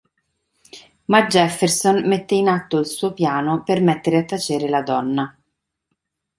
Ma 1.05 1.27
Jefferson 1.27 2.07
mette 2.07 2.33
in 2.33 2.47
atto 2.47 2.79
il 2.79 2.87
suo 2.87 3.13
piano 3.13 3.61
per 3.61 3.81
mettere 3.81 4.17
a 4.17 4.25
tacere 4.25 4.67
la 4.67 4.81
donna. 4.81 5.37